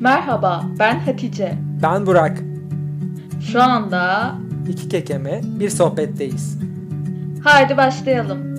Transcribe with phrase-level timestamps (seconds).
[0.00, 1.54] Merhaba, ben Hatice.
[1.82, 2.38] Ben Burak.
[3.52, 4.34] Şu anda
[4.68, 6.58] İki kekeme bir sohbetteyiz.
[7.44, 8.54] haydi başlayalım.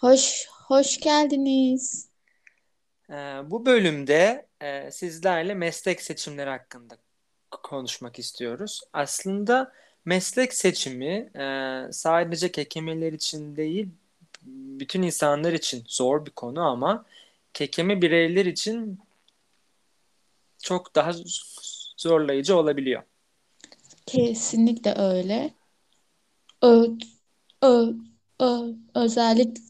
[0.00, 2.08] Hoş, hoş geldiniz.
[3.10, 3.14] Ee,
[3.46, 6.94] bu bölümde e, sizlerle meslek seçimleri hakkında
[7.50, 8.80] konuşmak istiyoruz.
[8.92, 9.72] Aslında
[10.04, 11.44] meslek seçimi e,
[11.92, 13.88] sadece kekemeler için değil,
[14.78, 17.04] bütün insanlar için zor bir konu ama
[17.54, 18.98] kekeme bireyler için
[20.62, 21.12] çok daha
[21.96, 23.02] zorlayıcı olabiliyor.
[24.06, 25.54] Kesinlikle öyle.
[26.62, 26.86] Ö,
[27.62, 27.92] ö,
[28.40, 29.62] ö, özellikle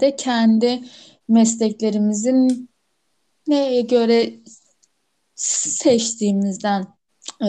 [0.00, 0.82] de kendi
[1.28, 2.70] mesleklerimizin
[3.46, 4.32] neye göre
[5.34, 6.86] seçtiğimizden
[7.42, 7.46] e,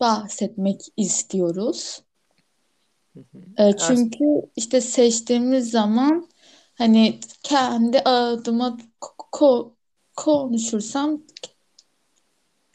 [0.00, 2.02] bahsetmek istiyoruz.
[3.58, 4.24] E, Çünkü
[4.56, 6.28] işte seçtiğimiz zaman
[6.78, 8.76] hani kendi adıma
[9.32, 9.74] ko-
[10.16, 11.22] konuşursam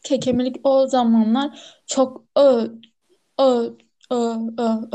[0.03, 2.67] kekemelik o zamanlar çok ö,
[3.39, 3.69] ö,
[4.11, 4.15] ö,
[4.57, 4.87] ö,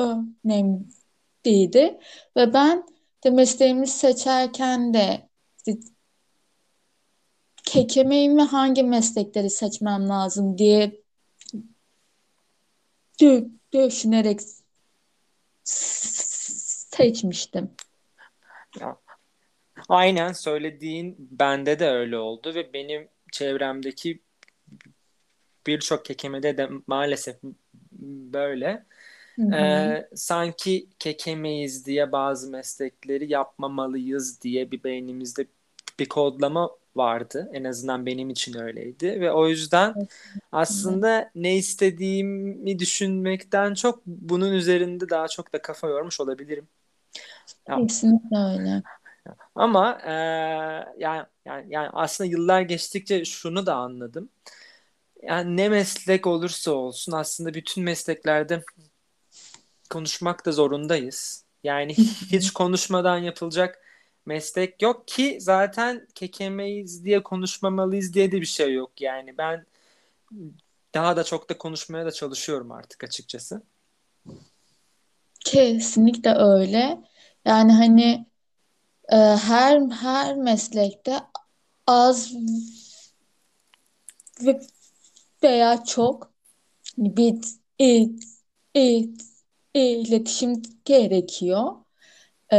[0.45, 1.99] önemliydi
[2.37, 2.85] ve ben
[3.25, 5.29] de mesleğimi seçerken de
[5.67, 5.79] işte
[7.65, 11.03] kekemeyi mi hangi meslekleri seçmem lazım diye
[13.21, 14.41] dü- düşünerek
[15.65, 17.71] seçmiştim.
[19.89, 24.21] Aynen söylediğin bende de öyle oldu ve benim çevremdeki
[25.67, 27.37] birçok kekemede de maalesef
[28.33, 28.87] böyle.
[29.37, 29.55] Hı hı.
[29.55, 35.47] Ee, sanki kekemeyiz diye bazı meslekleri yapmamalıyız diye bir beynimizde
[35.99, 37.51] bir kodlama vardı.
[37.53, 39.95] En azından benim için öyleydi ve o yüzden
[40.53, 46.69] aslında ne istediğimi düşünmekten çok bunun üzerinde daha çok da kafa yormuş olabilirim.
[47.69, 48.83] Ya, Kesinlikle öyle.
[49.55, 50.13] ama e,
[50.99, 54.29] yani, yani yani aslında yıllar geçtikçe şunu da anladım.
[55.23, 58.63] Yani ne meslek olursa olsun aslında bütün mesleklerde
[59.91, 61.45] konuşmak da zorundayız.
[61.65, 61.95] Yani
[62.31, 63.79] hiç konuşmadan yapılacak
[64.27, 69.01] meslek yok ki zaten kekemeyiz diye konuşmamalıyız diye de bir şey yok.
[69.01, 69.67] Yani ben
[70.95, 73.63] daha da çok da konuşmaya da çalışıyorum artık açıkçası.
[75.41, 76.99] Kesinlikle öyle.
[77.47, 78.27] Yani hani
[79.13, 81.21] e, her her meslekte
[81.87, 82.33] az
[84.41, 84.61] ve-
[85.43, 86.33] veya çok
[86.99, 87.39] bir
[87.79, 88.21] il-
[88.75, 89.19] il-
[89.75, 91.73] iletişim gerekiyor.
[92.53, 92.59] E,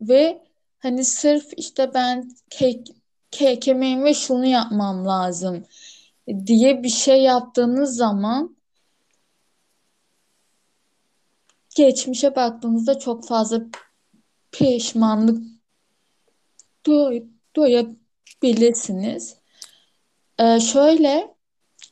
[0.00, 0.44] ve
[0.78, 2.84] hani sırf işte ben ke
[3.30, 5.64] kekemeğim ve şunu yapmam lazım
[6.46, 8.56] diye bir şey yaptığınız zaman
[11.76, 13.60] geçmişe baktığınızda çok fazla
[14.54, 15.38] pişmanlık
[16.86, 19.36] duy- duyabilirsiniz.
[20.38, 21.34] Ee, şöyle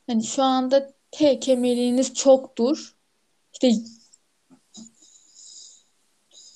[0.06, 2.96] hani şu anda kekemeliğiniz çoktur.
[3.52, 3.72] İşte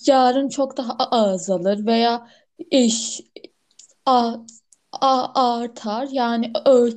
[0.07, 2.31] yarın çok daha azalır veya
[2.71, 3.21] iş
[4.07, 4.37] a,
[4.93, 6.09] a- artar.
[6.13, 6.93] Yani öl,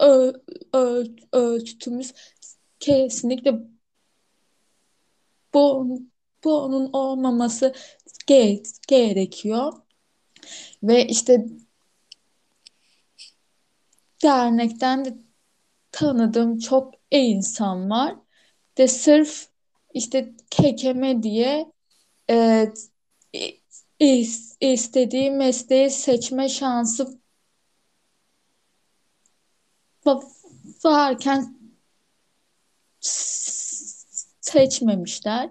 [0.00, 0.34] öl,
[0.72, 2.14] öl, ölçütümüz
[2.80, 3.52] kesinlikle
[5.54, 5.86] bu
[6.44, 7.74] bunun olmaması
[8.28, 9.72] ge- gerekiyor.
[10.82, 11.46] Ve işte
[14.22, 15.14] dernekten de
[15.92, 18.16] tanıdığım çok iyi insan var.
[18.78, 19.48] De sırf
[19.94, 21.72] işte kekeme diye
[22.30, 22.66] e,
[24.00, 27.18] is- istediği mesleği seçme şansı
[30.04, 30.22] va-
[30.84, 31.58] varken
[34.40, 35.50] seçmemişler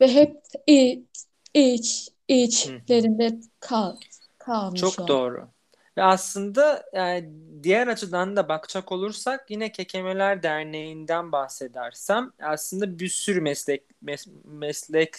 [0.00, 0.36] ve hep
[0.66, 3.96] iç, iç içlerinde kal,
[4.38, 5.04] kalmış o.
[5.04, 5.48] Çok doğru.
[5.96, 7.30] Ve aslında yani
[7.62, 15.16] diğer açıdan da bakacak olursak yine Kekemeler Derneği'nden bahsedersem aslında bir sürü meslek mes- meslek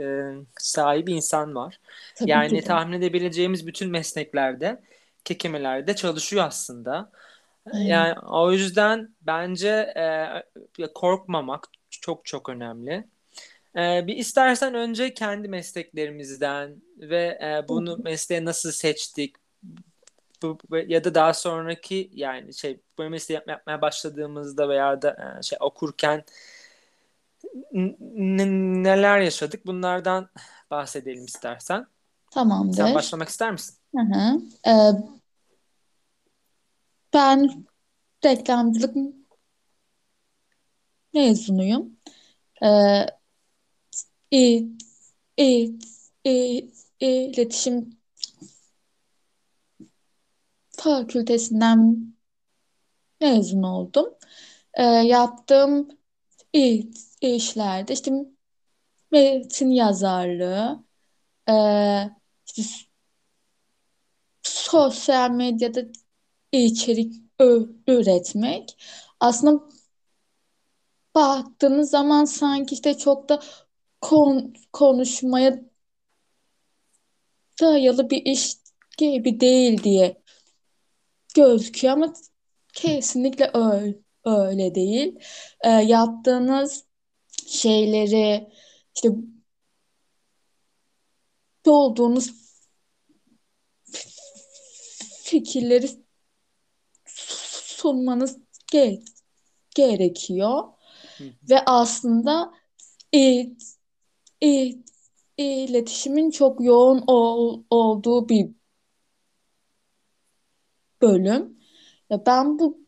[0.00, 1.80] e, sahibi insan var.
[2.14, 4.82] Tabii Yani ki tahmin edebileceğimiz bütün mesleklerde
[5.24, 7.10] kekemelerde çalışıyor aslında.
[7.72, 7.90] Aynen.
[7.90, 9.68] Yani o yüzden bence
[10.78, 13.04] e, korkmamak çok çok önemli.
[13.76, 19.36] E, bir istersen önce kendi mesleklerimizden ve e, bunu mesleğe nasıl seçtik
[20.42, 25.42] bu, ya da daha sonraki yani şey bu mesleği yap- yapmaya başladığımızda veya da e,
[25.42, 26.24] şey okurken
[27.72, 27.96] n-
[28.82, 30.28] neler yaşadık bunlardan
[30.70, 31.78] bahsedelim istersen.
[31.78, 31.86] Sen
[32.30, 32.94] Tamamdır.
[32.94, 33.76] başlamak ister misin?
[33.96, 34.40] Hı hı.
[34.70, 34.92] Ee,
[37.14, 37.64] ben
[38.24, 38.96] reklamcılık
[41.14, 41.96] mezunuyum.
[42.62, 43.06] Ee,
[44.30, 44.42] i,
[45.36, 45.78] i,
[46.24, 46.34] i,
[47.00, 47.98] iletişim
[50.78, 52.12] fakültesinden
[53.20, 54.14] mezun oldum.
[54.74, 55.88] Ee, yaptığım
[56.56, 56.90] i-
[57.20, 58.12] işlerde işte
[59.12, 60.84] metin yazarlığı,
[61.50, 61.54] e,
[62.46, 62.62] işte
[64.42, 65.80] sosyal medyada
[66.52, 67.14] içerik
[67.88, 68.76] üretmek.
[69.20, 69.64] Aslında
[71.14, 73.40] baktığınız zaman sanki işte çok da
[74.00, 75.60] kon- konuşmaya
[77.60, 78.56] dayalı bir iş
[78.98, 80.22] gibi değil diye
[81.34, 82.12] gözüküyor ama
[82.72, 85.18] kesinlikle öyle, öyle değil.
[85.64, 86.84] Ee, yaptığınız
[87.46, 88.52] şeyleri
[88.94, 89.08] işte
[91.66, 92.30] olduğunuz
[95.22, 95.88] fikirleri
[97.06, 98.38] sunmanız
[98.72, 99.02] ge-
[99.74, 100.62] gerekiyor
[101.18, 101.28] Hı hı.
[101.50, 102.52] ve aslında
[103.14, 103.56] i-
[104.40, 104.82] i-
[105.36, 108.50] iletişimin çok yoğun ol- olduğu bir
[111.02, 111.58] bölüm.
[112.10, 112.78] Ya ben bu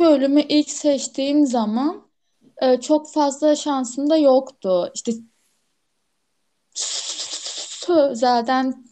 [0.00, 2.10] bölümü ilk seçtiğim zaman
[2.62, 4.90] e, çok fazla şansım da yoktu.
[4.94, 5.12] İşte
[7.84, 8.84] sözelden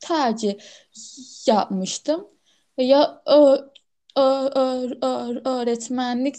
[0.00, 0.54] tercih
[1.46, 2.28] yapmıştım.
[2.78, 3.70] Ya ö-
[4.16, 6.36] ö- ö- ö- öğretmenlik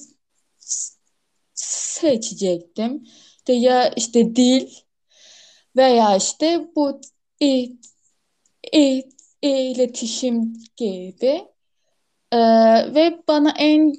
[1.56, 3.04] seçecektim.
[3.38, 4.68] İşte ya işte dil
[5.76, 7.02] veya işte bu
[7.42, 7.78] i-
[8.74, 9.10] i-
[9.42, 11.48] iletişim gibi.
[12.32, 12.38] Ee,
[12.96, 13.94] ve bana en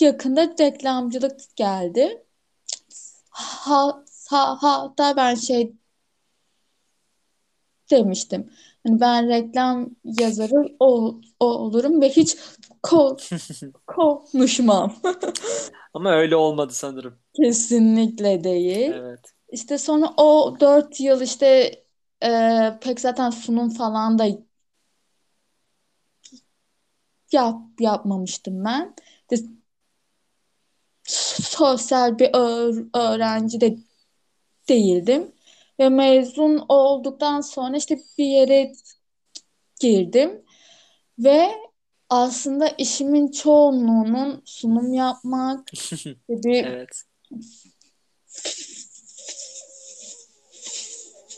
[0.00, 2.24] yakında reklamcılık geldi.
[3.30, 5.72] Ha, ha, hatta ben şey
[7.90, 8.50] demiştim.
[8.86, 12.36] Hani ben reklam yazarı ol- olurum ve hiç
[12.84, 13.16] ko
[13.86, 14.94] konuşmam.
[15.94, 17.18] Ama öyle olmadı sanırım.
[17.36, 18.90] Kesinlikle değil.
[18.94, 19.34] Evet.
[19.48, 21.46] İşte sonra o dört yıl işte
[22.24, 22.30] e,
[22.82, 24.26] pek zaten sunum falan da
[27.32, 28.94] yap yapmamıştım ben.
[29.30, 29.46] İşte
[31.04, 33.76] sosyal bir öğ- öğrenci de
[34.68, 35.32] değildim.
[35.80, 38.72] Ve mezun olduktan sonra işte bir yere
[39.80, 40.42] girdim
[41.18, 41.50] ve
[42.22, 45.68] aslında işimin çoğunluğunun sunum yapmak,
[46.28, 47.02] bir Evet.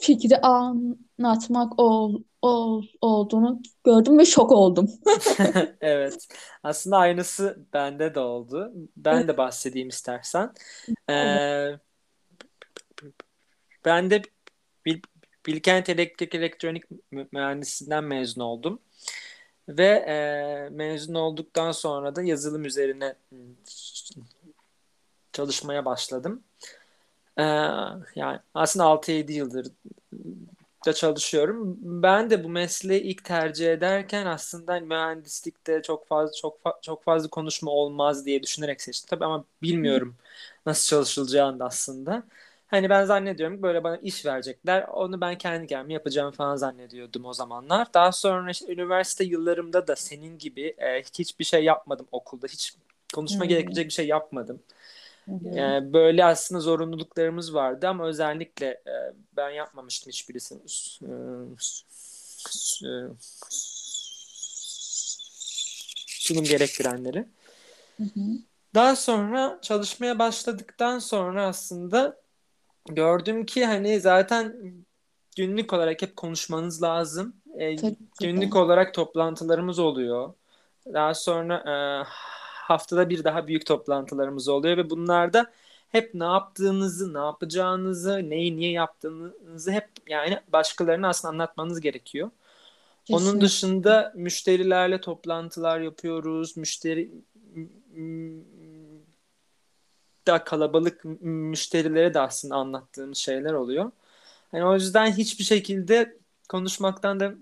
[0.01, 4.91] fikri anlatmak ol, ol, olduğunu gördüm ve şok oldum.
[5.81, 6.29] Evet.
[6.63, 8.73] Aslında aynısı bende de oldu.
[8.97, 10.53] Ben de bahsedeyim istersen.
[11.11, 11.69] Ee,
[13.85, 14.23] ben de
[14.87, 15.03] Bil-
[15.47, 18.81] Bilkent Elektrik Elektronik Mü- Mühendisliğinden mezun oldum.
[19.69, 23.15] Ve e, mezun olduktan sonra da yazılım üzerine
[25.33, 26.43] çalışmaya başladım.
[27.39, 27.43] Ee,
[28.15, 29.67] yani aslında 6-7 yıldır
[30.87, 31.77] da çalışıyorum.
[31.81, 37.29] Ben de bu mesleği ilk tercih ederken aslında mühendislikte çok fazla çok fa- çok fazla
[37.29, 39.07] konuşma olmaz diye düşünerek seçtim.
[39.11, 40.17] Tabii ama bilmiyorum
[40.67, 42.23] nasıl çalışılacağını da aslında.
[42.67, 44.83] Hani ben zannediyorum böyle bana iş verecekler.
[44.83, 47.95] Onu ben kendi kendime yapacağım falan zannediyordum o zamanlar.
[47.95, 52.47] Daha sonra işte üniversite yıllarımda da senin gibi e, hiçbir şey yapmadım okulda.
[52.47, 52.75] Hiç
[53.15, 53.49] konuşma Hı.
[53.49, 54.63] gerektirecek bir şey yapmadım.
[55.25, 55.33] Hı.
[55.55, 58.95] Yani böyle aslında zorunluluklarımız vardı ama özellikle e,
[59.37, 60.61] ben yapmamıştım hiçbirisini.
[61.03, 61.13] E,
[62.89, 62.91] e,
[66.07, 67.27] sunum gerektirenleri.
[67.97, 68.21] Hı hı.
[68.75, 72.26] Daha sonra çalışmaya başladıktan sonra aslında
[72.89, 74.57] gördüm ki hani zaten
[75.37, 77.37] günlük olarak hep konuşmanız lazım.
[77.59, 78.27] E, Tabii ki de.
[78.27, 80.33] günlük olarak toplantılarımız oluyor.
[80.95, 81.75] Daha sonra e,
[82.67, 85.53] haftada bir daha büyük toplantılarımız oluyor ve bunlarda
[85.89, 92.31] hep ne yaptığınızı, ne yapacağınızı, neyi niye yaptığınızı hep yani başkalarına aslında anlatmanız gerekiyor.
[93.11, 93.47] Onun Kesinlikle.
[93.47, 96.57] dışında müşterilerle toplantılar yapıyoruz.
[96.57, 97.11] Müşteri
[100.27, 103.93] m- da kalabalık müşterilere de aslında anlattığımız şeyler oluyor.
[104.53, 106.19] Yani o yüzden hiçbir şekilde
[106.49, 107.35] konuşmaktan da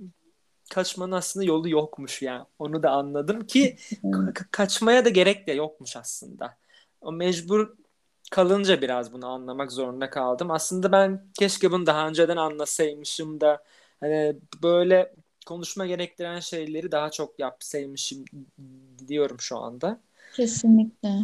[0.71, 2.45] kaçmanın aslında yolu yokmuş yani.
[2.59, 6.57] Onu da anladım ki ka- kaçmaya da gerek de yokmuş aslında.
[7.01, 7.77] O mecbur
[8.31, 10.51] kalınca biraz bunu anlamak zorunda kaldım.
[10.51, 13.65] Aslında ben keşke bunu daha önceden anlasaymışım da
[14.01, 15.15] hani böyle
[15.47, 18.25] konuşma gerektiren şeyleri daha çok yapsaymışım
[19.09, 20.01] diyorum şu anda.
[20.33, 21.19] Kesinlikle.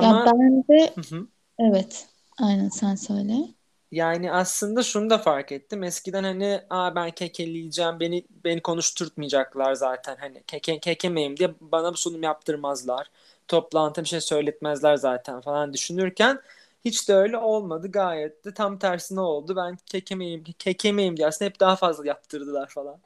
[0.00, 1.28] Ya Ama ben de Hı hı.
[1.58, 2.08] evet.
[2.38, 3.54] Aynen sen söyle.
[3.90, 5.82] Yani aslında şunu da fark ettim.
[5.84, 10.16] Eskiden hani Aa, ben kekeleyeceğim beni beni konuşturtmayacaklar zaten.
[10.20, 13.10] Hani keke, kekemeyim diye bana bir sunum yaptırmazlar.
[13.48, 16.40] Toplantı bir şey söyletmezler zaten falan düşünürken
[16.84, 19.56] hiç de öyle olmadı gayet de tam tersine oldu.
[19.56, 22.98] Ben kekemeyim, kekemeyim diye aslında hep daha fazla yaptırdılar falan.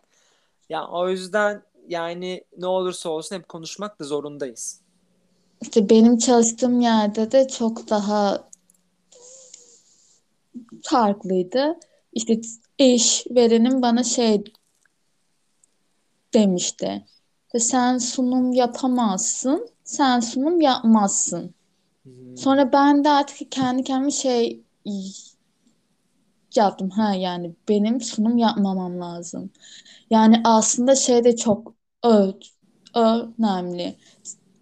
[0.71, 4.81] Yani o yüzden yani ne olursa olsun hep konuşmak da zorundayız.
[5.63, 8.49] İşte benim çalıştığım yerde de çok daha
[10.83, 11.79] farklıydı.
[12.13, 12.41] İşte
[12.79, 14.45] işverenim bana şey
[16.35, 17.05] demişti.
[17.59, 21.55] Sen sunum yapamazsın, sen sunum yapmazsın.
[22.03, 22.37] Hmm.
[22.37, 24.61] Sonra ben de artık kendi kendime şey
[26.57, 26.91] yaptım.
[26.91, 29.51] Ha yani benim sunum yapmamam lazım.
[30.11, 31.75] Yani aslında şey de çok
[32.95, 33.97] önemli.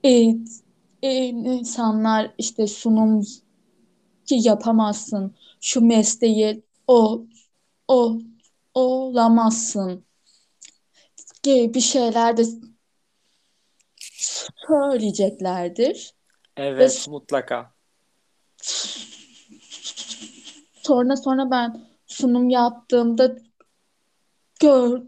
[0.04, 0.34] E,
[1.02, 3.26] e, insanlar işte sunum
[4.30, 5.36] yapamazsın.
[5.60, 7.26] Şu mesleği o
[7.88, 8.18] o
[8.74, 10.04] olamazsın
[11.42, 12.44] gibi bir şeyler de
[14.66, 16.14] söyleyeceklerdir.
[16.58, 17.74] Ve Evet, mutlaka.
[20.82, 23.36] sonra sonra ben sunum yaptığımda
[24.60, 25.02] gör,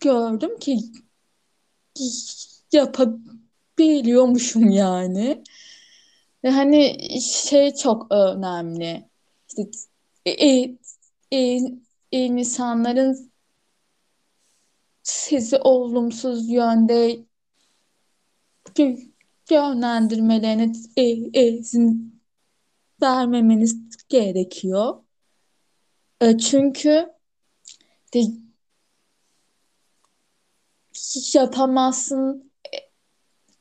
[0.00, 0.78] gördüm ki
[3.78, 5.42] yapabiliyormuşum yani.
[6.44, 9.08] Ve hani şey çok önemli.
[9.48, 9.62] İşte
[10.26, 10.80] e, e,
[11.32, 11.58] e,
[12.12, 13.32] insanların
[15.02, 17.18] sizi olumsuz yönde
[19.50, 21.02] yönlendirmelerine e,
[21.48, 22.22] izin
[23.02, 23.76] vermemeniz
[24.08, 25.02] gerekiyor.
[26.20, 27.12] E, çünkü
[28.14, 28.20] de,
[31.34, 32.51] yapamazsın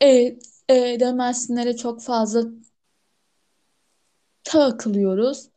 [0.01, 0.07] e,
[0.69, 2.43] e, edemezsinlere çok fazla
[4.43, 5.49] takılıyoruz.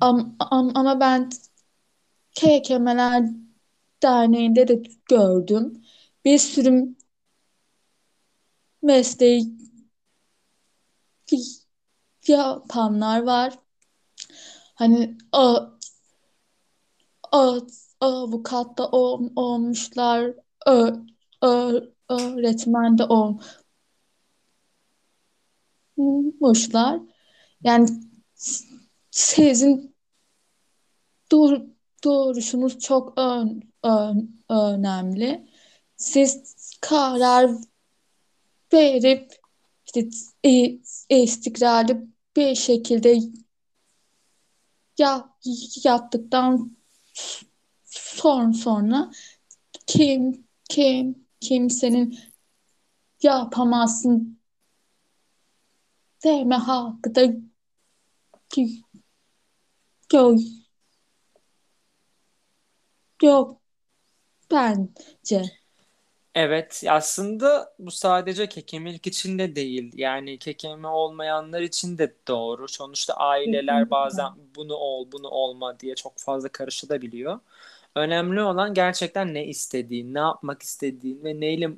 [0.00, 1.30] Am, am, ama ben
[2.40, 3.24] KKM'ler
[4.02, 5.82] Derneği'nde de gördüm.
[6.24, 6.94] Bir sürü
[8.82, 9.54] mesleği
[12.28, 13.58] yapanlar var.
[14.74, 15.66] Hani a,
[17.32, 17.58] a,
[18.00, 20.34] avukat da ol, olmuşlar,
[20.66, 20.92] ö,
[21.42, 23.63] ö, öğretmen de olmuşlar.
[27.62, 27.88] Yani
[29.10, 29.96] sizin
[31.32, 31.60] dur,
[32.04, 35.48] duruşunuz çok ön, ön, önemli.
[35.96, 37.50] Siz karar
[38.72, 39.32] verip
[39.86, 40.08] işte
[41.08, 43.18] istikrarlı bir şekilde
[44.98, 45.34] ya
[45.84, 46.76] yaptıktan
[47.84, 49.10] sonra sonra
[49.86, 52.18] kim kim kimsenin
[53.22, 54.33] yapamazsın
[56.24, 57.22] deme hakkı da
[60.12, 60.38] yok
[63.22, 63.60] yok
[64.50, 65.42] bence.
[66.34, 69.92] Evet, aslında bu sadece kekemelik için de değil.
[69.94, 72.68] Yani kekeme olmayanlar için de doğru.
[72.68, 77.40] Sonuçta aileler bazen bunu ol, bunu olma diye çok fazla karışılabiliyor.
[77.94, 81.68] Önemli olan gerçekten ne istediğin, ne yapmak istediğin ve neyle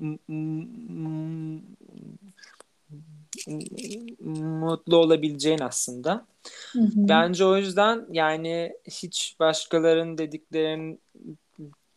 [4.20, 6.26] mutlu olabileceğin aslında.
[6.72, 6.90] Hı hı.
[6.96, 10.98] Bence o yüzden yani hiç başkalarının dediklerini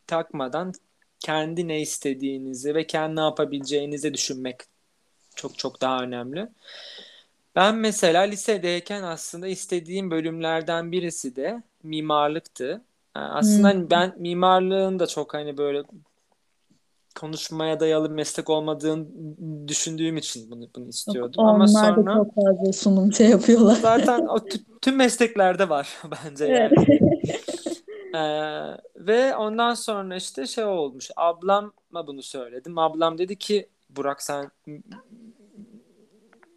[0.07, 0.73] takmadan
[1.19, 4.57] kendi ne istediğinizi ve kendi ne yapabileceğinizi düşünmek
[5.35, 6.47] çok çok daha önemli.
[7.55, 12.81] Ben mesela lisedeyken aslında istediğim bölümlerden birisi de mimarlıktı.
[13.15, 13.89] Aslında Hmm.
[13.89, 15.83] ben mimarlığın da çok hani böyle
[17.19, 19.07] konuşmaya dayalı meslek olmadığını
[19.67, 21.45] düşündüğüm için bunu bunu istiyordum.
[21.45, 23.77] Ama Onlar da sonra çok fazla sunum şey yapıyorlar.
[23.81, 26.71] zaten o tü- tüm mesleklerde var bence Evet.
[26.73, 26.99] yani.
[28.15, 31.09] Ee, ve ondan sonra işte şey olmuş.
[31.15, 32.77] Ablama bunu söyledim.
[32.77, 34.51] Ablam dedi ki Burak sen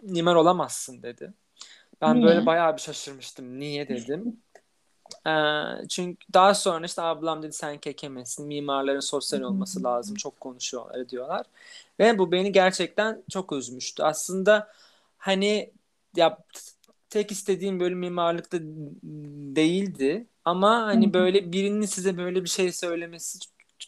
[0.02, 1.32] mimar olamazsın dedi.
[2.00, 2.26] Ben Niye?
[2.26, 3.60] böyle bayağı bir şaşırmıştım.
[3.60, 4.42] Niye dedim.
[5.26, 8.46] Ee, çünkü daha sonra işte ablam dedi sen kekemesin.
[8.46, 10.16] Mimarların sosyal olması lazım.
[10.16, 11.46] Çok konuşuyorlar ediyorlar.
[12.00, 14.02] Ve bu beni gerçekten çok üzmüştü.
[14.02, 14.72] Aslında
[15.18, 15.70] hani
[16.16, 16.38] ya
[17.10, 18.58] tek istediğim bölüm mimarlıkta
[19.56, 20.26] değildi.
[20.44, 23.38] Ama hani böyle birinin size böyle bir şey söylemesi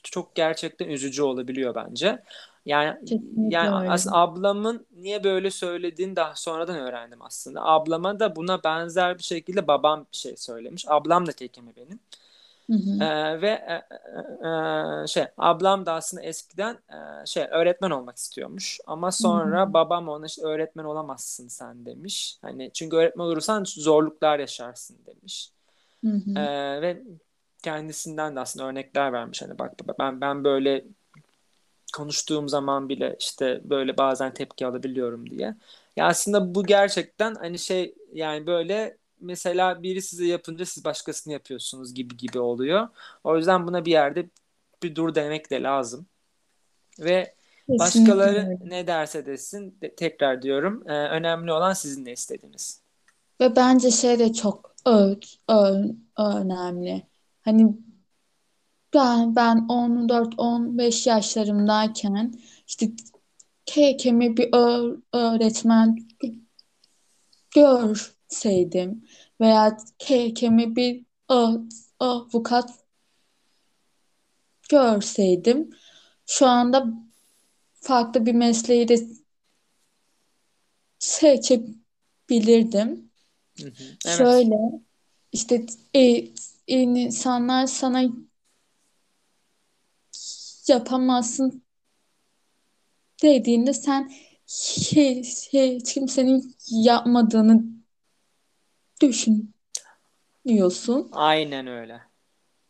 [0.02, 2.22] çok gerçekten üzücü olabiliyor bence.
[2.66, 3.90] Yani Kesinlikle yani öyle.
[3.90, 7.64] aslında ablamın niye böyle söylediğini daha sonradan öğrendim aslında.
[7.64, 10.84] Ablama da buna benzer bir şekilde babam bir şey söylemiş.
[10.88, 12.00] Ablam da kekeme benim.
[12.70, 13.04] Hı hı.
[13.04, 18.80] Ee, ve e, e, e, şey ablam da aslında eskiden e, şey öğretmen olmak istiyormuş
[18.86, 22.38] ama sonra babam ona işte öğretmen olamazsın sen demiş.
[22.42, 25.50] Hani çünkü öğretmen olursan zorluklar yaşarsın demiş.
[26.04, 26.38] Hı hı.
[26.38, 27.02] Ee, ve
[27.62, 29.42] kendisinden de aslında örnekler vermiş.
[29.42, 30.84] Hani bak ben ben böyle
[31.96, 35.54] konuştuğum zaman bile işte böyle bazen tepki alabiliyorum diye.
[35.96, 41.94] Ya aslında bu gerçekten hani şey yani böyle mesela biri size yapınca siz başkasını yapıyorsunuz
[41.94, 42.88] gibi gibi oluyor.
[43.24, 44.26] O yüzden buna bir yerde
[44.82, 46.06] bir dur demek de lazım.
[47.00, 47.34] Ve
[47.68, 48.70] başkaları Kesinlikle.
[48.70, 52.80] ne derse desin de- tekrar diyorum e, önemli olan sizin ne istediğiniz.
[53.40, 55.16] Ve bence şey de çok ö-
[55.48, 57.02] ö- önemli.
[57.42, 57.76] Hani
[58.94, 62.34] ben ben 14-15 yaşlarımdayken
[62.66, 62.90] işte
[63.66, 64.48] KKM'i bir
[65.12, 65.98] öğretmen
[67.54, 69.04] görseydim
[69.40, 71.04] veya KKM'i bir
[71.98, 72.70] avukat
[74.70, 75.70] görseydim
[76.26, 76.86] şu anda
[77.74, 78.96] farklı bir mesleği de
[80.98, 83.10] seçebilirdim.
[83.58, 83.72] Hı hı.
[84.06, 84.18] Evet.
[84.18, 84.56] Şöyle
[85.32, 86.24] işte e,
[86.66, 88.04] insanlar sana
[90.68, 91.64] yapamazsın
[93.22, 94.12] dediğinde sen
[94.46, 97.64] hiç, hiç kimsenin yapmadığını
[99.00, 99.50] düşünüyorsun.
[101.12, 102.00] Aynen öyle.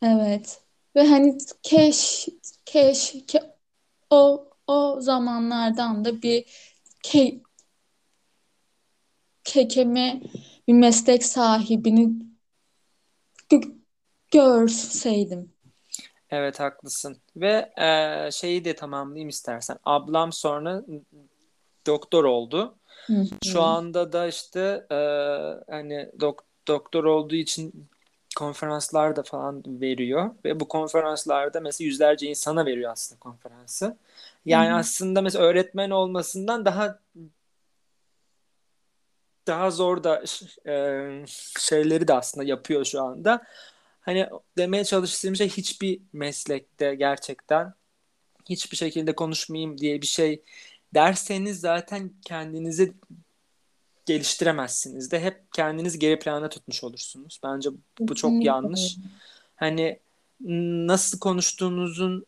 [0.02, 0.60] Evet.
[0.96, 2.28] Ve hani keş
[2.64, 3.56] keşke
[4.10, 6.44] o o zamanlardan da bir
[7.02, 7.40] ke,
[9.44, 10.22] kekeme
[10.68, 12.12] bir meslek sahibini
[13.50, 13.74] gö-
[14.30, 15.53] görseydim.
[16.34, 17.16] Evet haklısın.
[17.36, 19.78] Ve e, şeyi de tamamlayayım istersen.
[19.84, 20.82] Ablam sonra
[21.86, 22.74] doktor oldu.
[23.06, 24.96] Hı Şu anda da işte e,
[25.70, 27.88] hani dok- doktor olduğu için
[28.36, 33.96] konferanslar da falan veriyor ve bu konferanslarda mesela yüzlerce insana veriyor aslında konferansı.
[34.46, 34.76] Yani hı.
[34.76, 36.98] aslında mesela öğretmen olmasından daha
[39.46, 40.24] daha zor da
[40.66, 41.24] e,
[41.58, 43.42] şeyleri de aslında yapıyor şu anda.
[44.04, 47.74] Hani demeye çalıştığım şey hiçbir meslekte gerçekten
[48.48, 50.42] hiçbir şekilde konuşmayayım diye bir şey
[50.94, 52.92] derseniz zaten kendinizi
[54.06, 57.40] geliştiremezsiniz de hep kendiniz geri plana tutmuş olursunuz.
[57.44, 57.70] Bence
[58.00, 58.96] bu çok yanlış.
[59.56, 59.98] Hani
[60.86, 62.26] nasıl konuştuğunuzun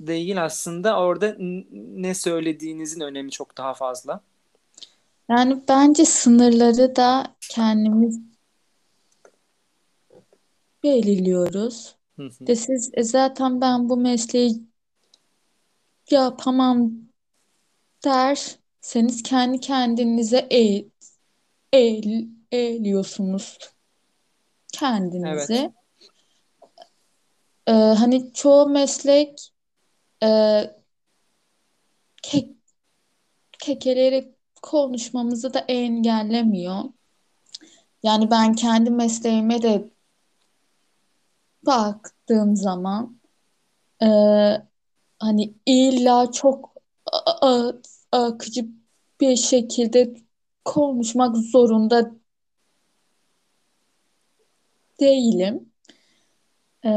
[0.00, 1.36] değil aslında orada
[1.72, 4.20] ne söylediğinizin önemi çok daha fazla.
[5.30, 8.20] Yani bence sınırları da kendimiz
[10.84, 11.96] belirliyoruz.
[12.16, 12.46] Hı hı.
[12.46, 14.62] De siz "E, zaten ben bu mesleği
[16.10, 16.92] yapamam
[18.04, 20.84] derseniz kendi kendinize el,
[21.72, 23.72] el, eğliyorsunuz Evet.
[24.72, 25.72] kendinizi.
[27.66, 29.52] Ee, hani çoğu meslek
[30.22, 30.28] e,
[32.22, 32.48] ke
[33.58, 36.82] kekeleyerek konuşmamızı da engellemiyor.
[38.02, 39.90] Yani ben kendi mesleğime de
[41.66, 43.20] baktığım zaman
[44.02, 44.06] e,
[45.18, 46.74] hani illa çok
[48.12, 48.66] akıcı
[49.20, 50.14] bir şekilde
[50.64, 52.10] konuşmak zorunda
[55.00, 55.72] değilim.
[56.84, 56.90] E,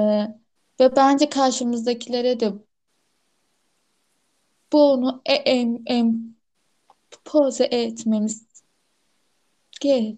[0.79, 2.53] ve bence karşımızdakilere de
[4.73, 8.47] bunu e- em, empoze etmemiz
[9.81, 10.17] ge-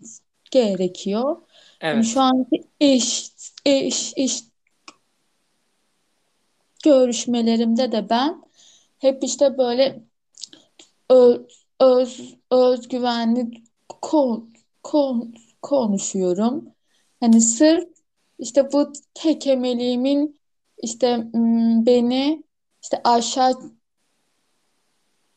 [0.51, 1.46] gerekiyor.
[1.81, 2.05] Evet.
[2.05, 3.31] şu anki iş
[3.65, 4.43] iş iş
[6.83, 8.43] görüşmelerimde de ben
[8.99, 10.03] hep işte böyle
[11.09, 11.41] öz,
[11.79, 13.63] öz özgüvenli
[14.01, 16.65] kon, kon, konuşuyorum.
[17.19, 17.89] Hani sırf
[18.39, 20.39] işte bu kekemeliğimin
[20.83, 21.27] işte
[21.85, 22.43] beni
[22.83, 23.53] işte aşağı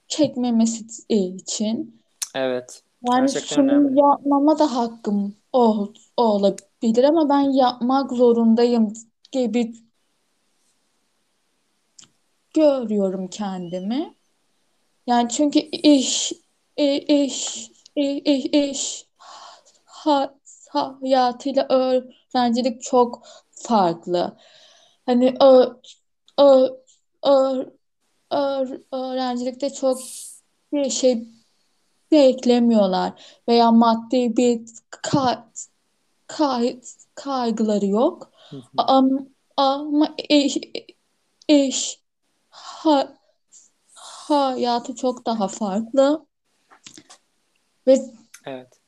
[0.09, 2.03] çekmemesi için
[2.35, 2.83] Evet.
[3.03, 3.99] Yani Gerçekten sunum önemli.
[4.01, 8.93] yapmama da hakkım o, o olabilir ama ben yapmak zorundayım
[9.33, 9.73] gibi
[12.55, 14.15] görüyorum kendimi.
[15.07, 16.33] Yani çünkü iş
[16.77, 19.07] i- iş i- i- iş
[19.85, 20.35] ha-
[20.73, 24.37] hayatıyla öğrencilik çok farklı.
[25.07, 25.67] Hani ö,
[26.39, 26.69] ö,
[27.25, 27.65] ö,
[28.31, 30.01] ö- öğrencilikte çok
[30.73, 31.29] bir şey
[32.13, 35.39] beklemiyorlar veya maddi bir kay,
[36.27, 36.81] kay,
[37.15, 38.31] kaygıları yok.
[38.51, 38.63] Hı hı.
[38.77, 39.21] Ama,
[39.57, 40.59] ama iş,
[41.49, 42.01] iş
[42.49, 43.17] ha-
[43.95, 46.27] hayatı çok daha farklı
[47.87, 48.01] ve
[48.47, 48.81] Evet.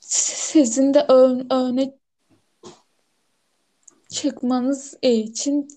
[0.00, 1.94] sizin de ön, öne
[4.08, 5.68] çıkmanız için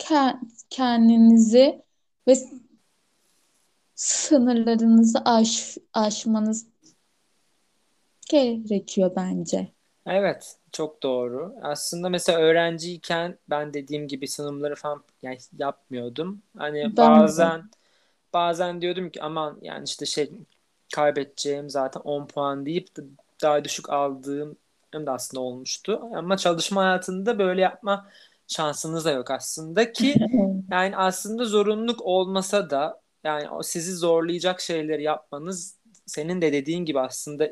[0.00, 0.38] ke-
[0.70, 1.82] kendinizi
[2.28, 2.36] ve
[4.00, 6.66] sınırlarınızı aş, aşmanız
[8.30, 9.72] gerekiyor bence.
[10.06, 10.56] Evet.
[10.72, 11.54] Çok doğru.
[11.62, 16.42] Aslında mesela öğrenciyken ben dediğim gibi sunumları falan yani yapmıyordum.
[16.58, 16.96] Hani Ben de.
[16.96, 17.70] bazen
[18.32, 20.30] bazen diyordum ki aman yani işte şey
[20.94, 23.02] kaybedeceğim zaten 10 puan deyip de
[23.42, 24.56] daha düşük aldığım
[24.94, 26.00] da aslında olmuştu.
[26.14, 28.08] Ama çalışma hayatında böyle yapma
[28.48, 30.14] şansınız da yok aslında ki
[30.70, 37.00] yani aslında zorunluluk olmasa da yani o sizi zorlayacak şeyleri yapmanız senin de dediğin gibi
[37.00, 37.50] aslında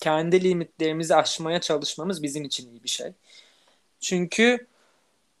[0.00, 3.12] kendi limitlerimizi aşmaya çalışmamız bizim için iyi bir şey.
[4.00, 4.66] Çünkü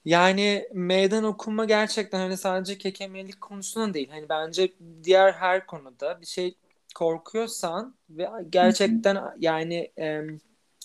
[0.04, 4.08] yani meydan okuma gerçekten hani sadece kekemelik konusunda değil.
[4.10, 4.72] Hani bence
[5.04, 6.54] diğer her konuda bir şey
[6.94, 10.22] korkuyorsan ve gerçekten yani e,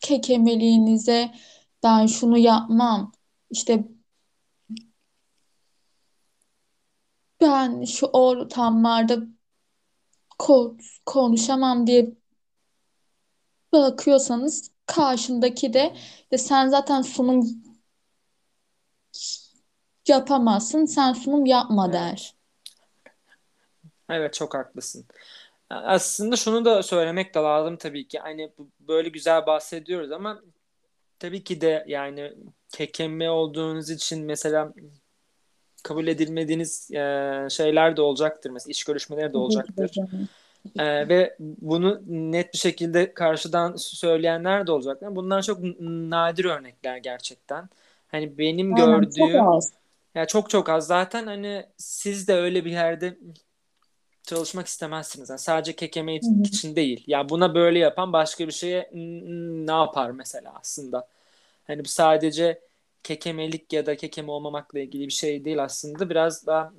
[0.00, 1.34] kekemeliğinize
[1.82, 3.12] ben şunu yapmam,
[3.50, 3.95] işte
[7.46, 9.18] ben şu ortamlarda
[10.38, 12.10] ko- konuşamam diye
[13.72, 15.96] bakıyorsanız karşındaki de
[16.32, 17.46] de sen zaten sunum
[20.08, 22.34] yapamazsın, sen sunum yapma der.
[24.10, 25.06] Evet çok haklısın.
[25.70, 28.18] Aslında şunu da söylemek de lazım tabii ki.
[28.18, 30.42] Hani böyle güzel bahsediyoruz ama
[31.18, 32.32] tabii ki de yani
[32.68, 34.72] kekeme olduğunuz için mesela
[35.86, 38.50] kabul edilmediğiniz e, şeyler de olacaktır.
[38.50, 39.90] Mesela iş görüşmeleri de olacaktır.
[40.78, 45.08] E, ve bunu net bir şekilde karşıdan söyleyenler de olacaktır.
[45.10, 47.68] Bunlar çok nadir örnekler gerçekten.
[48.08, 49.72] Hani benim Aynen çok gördüğüm az.
[50.14, 50.86] ya çok çok az.
[50.86, 53.18] Zaten hani siz de öyle bir yerde
[54.22, 55.30] çalışmak istemezsiniz.
[55.30, 56.42] Yani sadece kekeme hı.
[56.42, 57.04] için değil.
[57.06, 58.90] Ya buna böyle yapan başka bir şeye
[59.66, 61.08] ne yapar mesela aslında?
[61.66, 62.60] Hani bu sadece
[63.06, 66.10] kekemelik ya da kekeme olmamakla ilgili bir şey değil aslında.
[66.10, 66.72] Biraz daha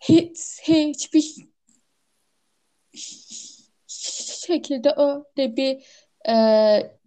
[0.01, 1.35] hiç, hiçbir
[4.47, 5.85] şekilde öyle bir
[6.29, 7.02] e,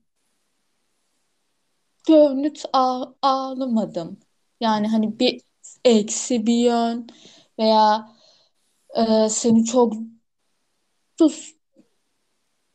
[2.08, 4.20] dönüt al, almadım.
[4.60, 5.42] Yani hani bir
[5.86, 7.08] eksi bir yön
[7.60, 8.10] veya
[8.96, 9.94] e, seni çok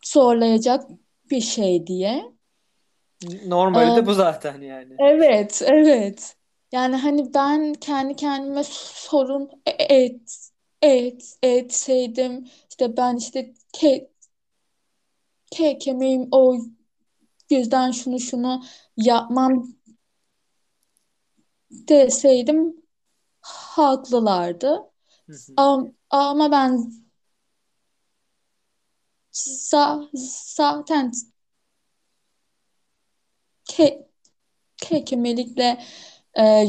[0.04, 0.90] zorlayacak
[1.30, 2.32] bir şey diye.
[3.46, 4.94] Normali de Ee, bu zaten yani.
[4.98, 6.36] evet, evet.
[6.72, 10.20] Yani hani ben kendi kendime sorun et,
[10.82, 14.10] et, etseydim işte ben işte ke,
[15.50, 16.56] ke kemiğim o
[17.50, 18.62] yüzden şunu şunu
[18.96, 19.66] yapmam
[21.70, 22.76] deseydim
[23.40, 24.68] haklılardı.
[25.26, 25.36] Hı hı.
[25.56, 26.92] Am- Ama ben
[29.68, 30.08] za-
[30.56, 31.10] zaten
[33.70, 33.86] ke,
[34.82, 35.68] kekemelikle
[36.38, 36.66] e,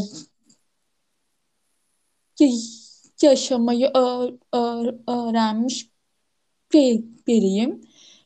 [3.22, 3.92] yaşamayı
[5.08, 5.90] öğrenmiş
[6.74, 7.82] bir biriyim.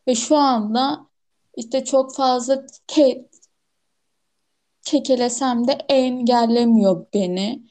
[0.08, 1.05] Ve şu anda
[1.56, 3.30] işte çok fazla ke
[4.86, 7.64] kekelesem de engellemiyor beni.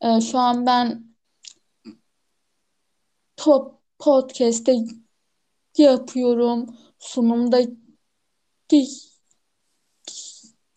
[0.00, 1.14] E, şu an ben
[3.36, 4.76] top podcast'te
[5.78, 7.60] yapıyorum, sunumda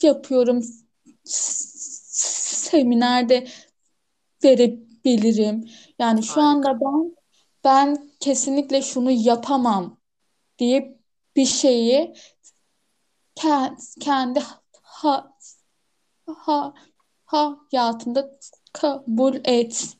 [0.03, 0.63] yapıyorum,
[1.23, 3.47] seminerde
[4.43, 5.69] verebilirim.
[5.99, 6.69] Yani şu Harika.
[6.69, 7.15] anda ben
[7.63, 9.97] ben kesinlikle şunu yapamam
[10.59, 10.99] diye
[11.35, 12.13] bir şeyi
[13.35, 14.39] ke- kendi
[14.83, 15.31] ha,
[16.27, 16.73] ha,
[17.25, 18.39] hayatımda
[18.73, 19.97] kabul etmiyorum.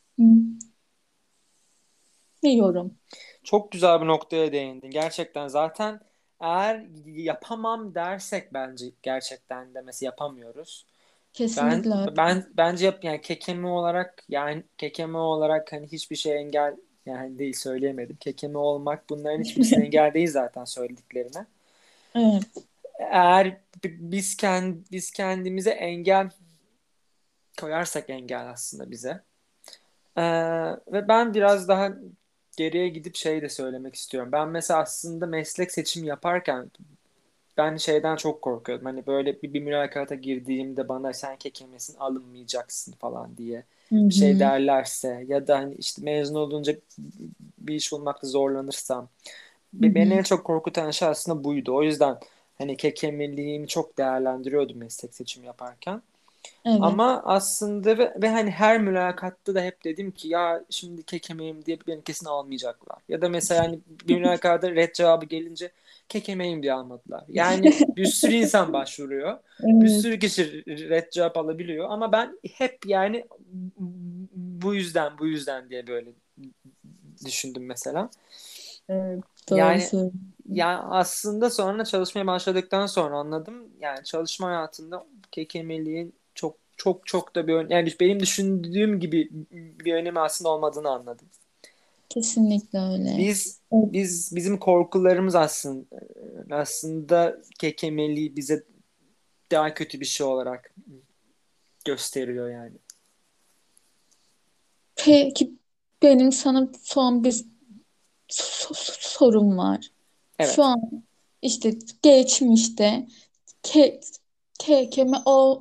[3.44, 4.90] Çok güzel bir noktaya değindin.
[4.92, 6.00] Gerçekten zaten
[6.40, 10.86] eğer yapamam dersek bence gerçekten de mesela yapamıyoruz.
[10.88, 12.18] Ben Kesinlikle öyle.
[12.18, 17.54] ben bence yap yani kekeme olarak yani kekeme olarak hani hiçbir şey engel yani değil
[17.54, 18.16] söyleyemedim.
[18.20, 21.46] Kekeme olmak bunların hiçbirisine engel değil zaten söylediklerine.
[22.16, 22.66] Evet.
[23.00, 26.30] Eğer bi- biz kend, biz kendimize engel
[27.60, 29.22] koyarsak engel aslında bize.
[30.18, 30.22] Ee,
[30.94, 31.92] ve ben biraz daha
[32.58, 34.32] geriye gidip şey de söylemek istiyorum.
[34.32, 36.72] Ben mesela aslında meslek seçimi yaparken
[37.58, 38.86] ben şeyden çok korkuyordum.
[38.86, 43.64] Hani böyle bir, bir mülakata girdiğimde bana sen kekemesin alınmayacaksın falan diye
[44.10, 46.76] bir şey derlerse ya da hani işte mezun olunca
[47.58, 49.08] bir iş bulmakta zorlanırsam Hı
[49.74, 51.76] Be- Beni en çok korkutan şey aslında buydu.
[51.76, 52.18] O yüzden
[52.58, 56.02] hani kekemeliğimi çok değerlendiriyordum meslek seçimi yaparken.
[56.66, 56.80] Evet.
[56.82, 61.78] Ama aslında ve, ve hani her mülakatta da hep dedim ki ya şimdi kekemeyim diye
[61.88, 62.98] beni kesin almayacaklar.
[63.10, 65.72] Ya da mesela hani bir mülakata red cevabı gelince
[66.10, 67.24] kekemeyim diye almadılar.
[67.30, 69.40] Yani bir sürü insan başvuruyor.
[69.82, 70.02] Bir Evet.
[70.02, 71.90] sürü kişi red cevap alabiliyor.
[71.90, 73.26] Ama ben hep yani
[74.36, 76.10] bu yüzden bu yüzden diye böyle
[77.26, 78.10] düşündüm mesela.
[78.90, 79.24] Evet.
[79.50, 80.12] Doğru Yani.
[80.50, 83.70] Yani aslında sonra çalışmaya başladıktan sonra anladım.
[83.80, 89.30] Yani çalışma hayatında kekemeliğin çok çok çok da bir ön- yani benim düşündüğüm gibi
[89.86, 91.28] bir önemi aslında olmadığını anladım.
[92.10, 93.18] Kesinlikle öyle.
[93.18, 95.86] Biz biz bizim korkularımız aslında
[96.52, 98.64] aslında kekemeliği bize
[99.52, 100.76] daha kötü bir şey olarak
[101.86, 102.78] gösteriyor yani.
[104.96, 105.54] Peki
[106.04, 107.32] benim sana son bir
[108.30, 109.95] so- so- sorum var.
[110.40, 110.56] Evet.
[110.56, 110.82] Şu an
[111.42, 113.08] işte geçmişte
[113.64, 114.00] ke
[114.60, 115.58] kekeme ol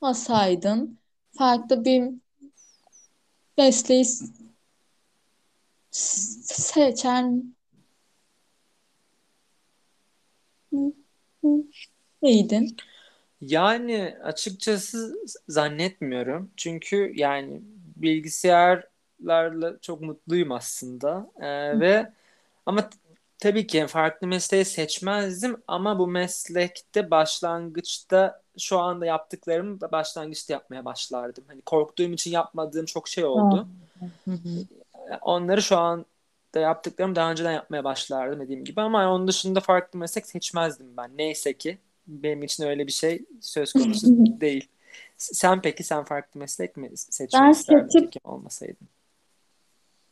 [0.00, 0.98] olmasaydın
[1.38, 2.02] farklı bir
[3.58, 4.26] mesleği s-
[6.42, 7.24] seçer
[12.22, 12.76] miydin?
[13.40, 15.14] Yani açıkçası
[15.48, 16.50] zannetmiyorum.
[16.56, 17.60] Çünkü yani
[17.96, 21.30] bilgisayarlarla çok mutluyum aslında.
[21.40, 22.12] Ee, ve
[22.66, 22.90] ama
[23.38, 30.84] tabii ki farklı mesleği seçmezdim ama bu meslekte başlangıçta şu anda yaptıklarımı da başlangıçta yapmaya
[30.84, 31.44] başlardım.
[31.46, 33.68] Hani korktuğum için yapmadığım çok şey oldu.
[34.30, 34.38] hı.
[35.20, 36.04] Onları şu anda
[36.54, 41.10] yaptıklarımı daha önceden yapmaya başlardım dediğim gibi ama onun dışında farklı meslek seçmezdim ben.
[41.16, 44.06] Neyse ki benim için öyle bir şey söz konusu
[44.40, 44.68] değil.
[45.16, 48.88] Sen peki sen farklı meslek mi seçmeyi Ben isterdin seçip olmasaydın?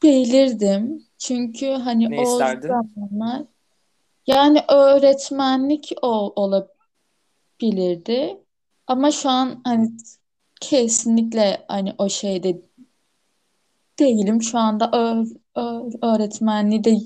[0.02, 1.06] Belirdim.
[1.18, 2.68] Çünkü hani Ne o isterdin?
[2.68, 3.42] zamanlar
[4.26, 6.32] yani öğretmenlik o
[7.62, 8.38] olabilirdi.
[8.86, 9.90] Ama şu an hani
[10.60, 12.62] kesinlikle hani o şeyde
[13.98, 14.42] değilim.
[14.42, 16.96] Şu anda ö- ö- öğretmenliği de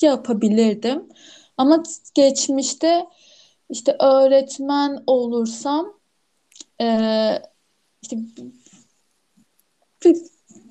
[0.00, 1.08] yapabilirdim.
[1.56, 1.82] Ama
[2.14, 3.06] geçmişte
[3.70, 6.02] işte öğretmen olursam
[6.80, 7.42] Ee,
[8.02, 8.16] işte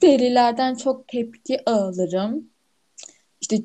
[0.04, 2.50] velilerden çok tepki alırım.
[3.42, 3.58] İşte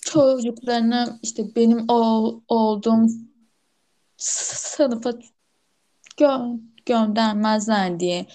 [0.00, 3.06] çocuklarını işte benim ol, olduğum
[4.16, 5.12] sınıfa
[6.16, 6.28] gö
[6.86, 8.26] göndermezler diye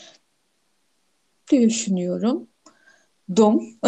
[1.51, 2.47] düşünüyorum.
[3.35, 3.79] Dum.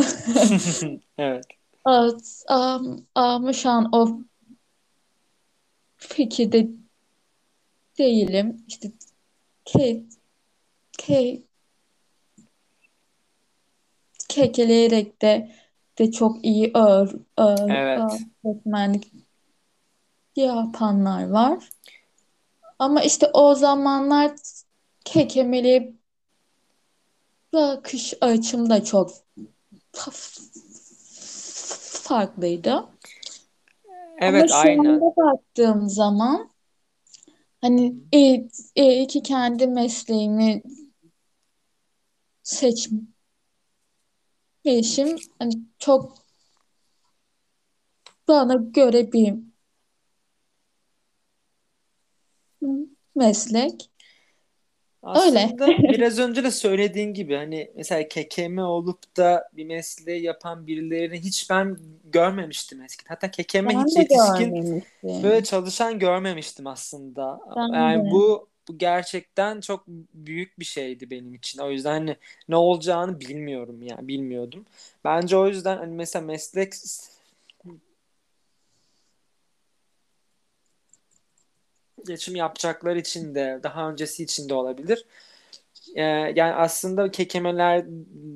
[1.18, 1.46] Evet.
[1.88, 4.20] Evet, am- ama şu an o
[5.98, 6.68] fikirde
[7.98, 8.64] değilim.
[8.68, 8.92] İşte
[9.66, 10.04] ke,
[10.98, 11.44] ke,
[14.30, 15.52] kekeleyerek de
[16.00, 18.02] de çok iyi ör, ör, Evet.
[18.46, 19.12] öğretmenlik
[20.36, 21.70] yapanlar var.
[22.80, 24.32] Ama işte o zamanlar
[25.06, 25.94] kekemeliğe
[27.54, 29.12] bakış açım da çok
[29.94, 30.42] fa-
[32.04, 32.72] farklıydı.
[32.72, 32.88] Ama
[34.20, 34.86] Evet şu aynen.
[34.86, 36.50] anda baktığım zaman
[37.62, 40.62] hani iyi, iyi ki kendi mesleğimi
[42.48, 43.14] seçmişim.
[45.40, 46.18] Hani çok
[48.28, 49.34] bana göre bir
[53.16, 53.92] meslek.
[55.04, 55.40] Öyle.
[55.40, 61.20] Aslında biraz önce de söylediğin gibi hani mesela kekeme olup da bir mesleği yapan birilerini
[61.20, 63.10] hiç ben görmemiştim eskiden.
[63.10, 67.40] Hatta kekeme Ben hiç yetişkin böyle çalışan görmemiştim aslında.
[67.56, 68.12] Ben Yani de.
[68.12, 71.60] bu bu gerçekten çok büyük bir şeydi benim için.
[71.60, 72.18] O yüzden hani
[72.50, 74.66] ne olacağını bilmiyorum yani bilmiyordum.
[75.04, 76.74] Bence o yüzden hani mesela meslek
[82.08, 85.06] geçim yapacaklar için de daha öncesi için de olabilir.
[85.96, 86.02] Ee,
[86.36, 87.86] yani aslında Kekemeler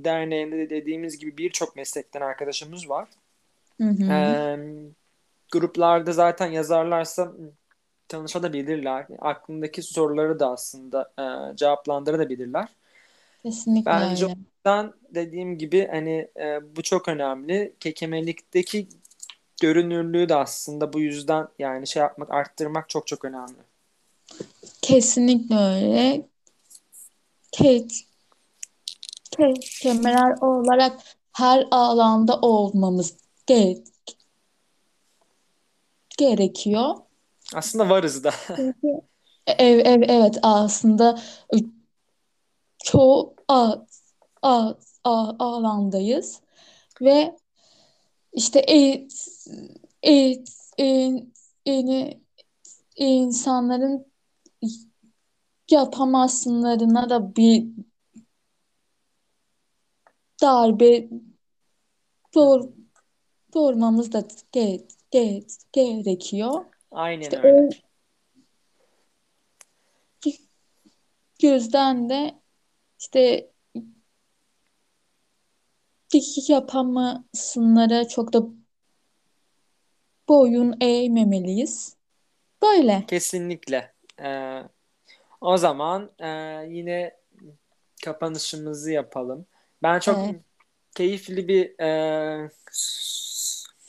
[0.03, 3.09] Derneği'nde de dediğimiz gibi birçok meslekten arkadaşımız var.
[3.81, 4.11] Hı hı.
[4.11, 4.59] Ee,
[5.51, 7.33] gruplarda zaten yazarlarsa
[8.11, 9.07] tanışabilirler.
[9.19, 12.67] Aklındaki soruları da aslında e, cevaplandırabilirler.
[13.43, 14.35] Kesinlikle Bence öyle.
[14.65, 17.75] ondan dediğim gibi hani e, bu çok önemli.
[17.79, 18.87] Kekemelikteki
[19.61, 23.53] görünürlüğü de aslında bu yüzden yani şey yapmak, arttırmak çok çok önemli.
[24.81, 26.27] Kesinlikle öyle.
[27.51, 27.87] Ke
[29.81, 30.99] kemeler olarak
[31.33, 33.83] her alanda olmamız ge-
[36.17, 36.95] gerekiyor.
[37.55, 38.31] Aslında varız da.
[39.47, 41.19] Ev, ev, evet aslında
[42.83, 43.75] çoğu a,
[44.41, 46.41] a, a, alandayız
[47.01, 47.35] ve
[48.33, 49.07] işte e,
[50.03, 50.43] e,
[50.79, 50.85] e,
[51.65, 52.19] e,
[52.95, 54.05] insanların
[55.71, 57.67] yapamazsınlarına da bir
[60.41, 61.09] darbe
[62.35, 62.69] doğur,
[63.53, 66.65] doğurmamız da ge, ge, gerekiyor.
[66.91, 67.69] Aynen İşte öyle.
[71.43, 72.35] o yüzden de
[72.99, 73.51] işte
[76.49, 78.43] yapamasınlara çok da
[80.29, 81.95] boyun eğmemeliyiz.
[82.61, 83.05] Böyle.
[83.07, 83.93] Kesinlikle.
[84.23, 84.63] Ee,
[85.41, 86.27] o zaman e,
[86.69, 87.15] yine
[88.05, 89.45] kapanışımızı yapalım.
[89.83, 90.35] Ben çok Evet.
[90.95, 92.51] keyifli bir e,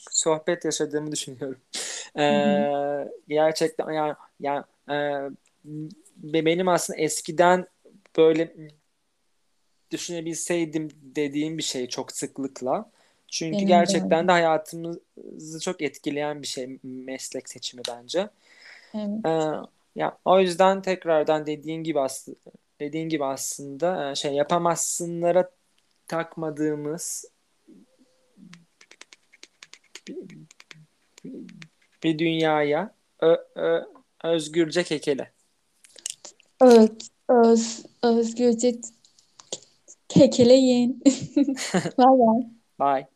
[0.09, 1.61] sohbet yaşadığımı düşünüyorum.
[2.19, 4.93] Ee, gerçekten yani, yani e,
[6.17, 7.67] be- benim aslında eskiden
[8.17, 8.55] böyle
[9.91, 12.91] düşünebilseydim dediğim bir şey çok sıklıkla.
[13.27, 18.29] Çünkü Benim de gerçekten de hayatımızı çok etkileyen bir şey meslek seçimi bence.
[18.95, 19.25] Evet.
[19.25, 19.29] Ee,
[19.95, 22.37] ya o yüzden tekrardan dediğin gibi aslında
[22.79, 25.49] dediğin gibi aslında e, şey yapamazsınlara
[26.07, 27.25] takmadığımız
[32.03, 33.81] bir, dünyaya ö, ö,
[34.23, 35.31] özgürce kekele.
[36.61, 37.07] Evet.
[37.29, 38.75] Öz, özgürce
[40.09, 41.03] kekeleyin.
[41.97, 42.47] Bay bay.
[42.79, 43.12] Bye.